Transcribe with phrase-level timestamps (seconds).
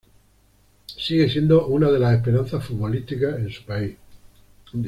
[0.95, 3.95] Sigue siendo una de las esperanzas futbolísticas en su país.